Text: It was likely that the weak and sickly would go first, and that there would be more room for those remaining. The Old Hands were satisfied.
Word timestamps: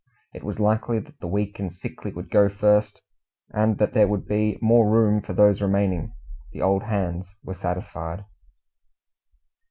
It 0.33 0.43
was 0.43 0.57
likely 0.59 0.97
that 0.99 1.19
the 1.19 1.27
weak 1.27 1.59
and 1.59 1.71
sickly 1.71 2.11
would 2.11 2.31
go 2.31 2.49
first, 2.49 3.01
and 3.53 3.77
that 3.77 3.93
there 3.93 4.07
would 4.07 4.25
be 4.27 4.57
more 4.59 4.89
room 4.89 5.21
for 5.21 5.33
those 5.33 5.61
remaining. 5.61 6.15
The 6.53 6.61
Old 6.63 6.81
Hands 6.81 7.35
were 7.43 7.53
satisfied. 7.53 8.25